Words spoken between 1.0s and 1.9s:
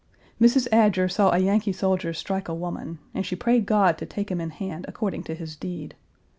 saw a Yankee